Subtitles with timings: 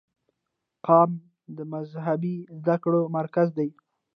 [0.85, 1.11] قم
[1.57, 3.69] د مذهبي زده کړو مرکز دی.